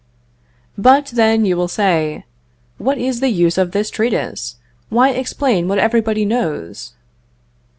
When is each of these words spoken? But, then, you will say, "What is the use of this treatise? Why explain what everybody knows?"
But, 0.79 1.11
then, 1.13 1.45
you 1.45 1.55
will 1.55 1.67
say, 1.67 2.25
"What 2.79 2.97
is 2.97 3.19
the 3.19 3.29
use 3.29 3.59
of 3.59 3.69
this 3.71 3.91
treatise? 3.91 4.55
Why 4.89 5.11
explain 5.11 5.67
what 5.67 5.77
everybody 5.77 6.25
knows?" 6.25 6.93